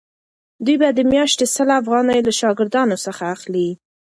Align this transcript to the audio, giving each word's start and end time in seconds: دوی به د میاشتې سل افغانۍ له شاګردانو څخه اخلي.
دوی 0.65 0.75
به 0.81 0.87
د 0.93 0.99
میاشتې 1.13 1.45
سل 1.55 1.69
افغانۍ 1.81 2.19
له 2.27 2.31
شاګردانو 2.39 2.95
څخه 3.05 3.23
اخلي. 3.35 3.69